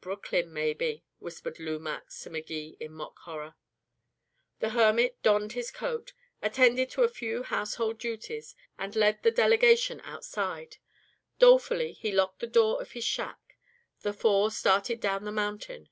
[0.00, 3.56] "Brooklyn, maybe," whispered Lou Max to Magee in mock horror.
[4.60, 10.00] The hermit donned his coat, attended to a few household duties, and led the delegation
[10.02, 10.76] outside.
[11.40, 13.58] Dolefully he locked the door of his shack.
[14.02, 15.88] The four started down the mountain.